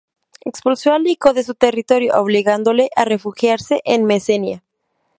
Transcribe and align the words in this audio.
Expulsó 0.43 0.93
a 0.93 0.97
Lico 0.97 1.31
de 1.33 1.43
su 1.43 1.53
territorio, 1.53 2.19
obligándole 2.19 2.89
a 2.95 3.05
refugiarse 3.05 3.83
en 3.85 4.05
Mesenia. 4.05 4.63